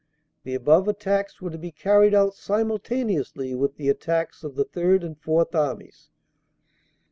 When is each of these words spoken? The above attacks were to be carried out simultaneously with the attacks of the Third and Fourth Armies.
The 0.45 0.55
above 0.55 0.87
attacks 0.87 1.39
were 1.43 1.51
to 1.51 1.59
be 1.59 1.69
carried 1.71 2.15
out 2.15 2.33
simultaneously 2.33 3.53
with 3.53 3.75
the 3.75 3.87
attacks 3.87 4.43
of 4.43 4.55
the 4.55 4.65
Third 4.65 5.03
and 5.03 5.15
Fourth 5.15 5.53
Armies. 5.53 6.09